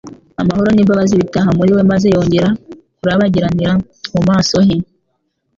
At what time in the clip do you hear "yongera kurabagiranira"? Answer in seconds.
2.15-3.71